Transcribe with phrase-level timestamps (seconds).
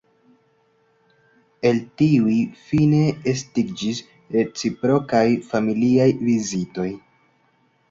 [1.71, 2.37] El tiuj
[2.71, 3.03] fine
[3.35, 4.01] estiĝis
[4.39, 6.91] reciprokaj, familiaj vizitoj.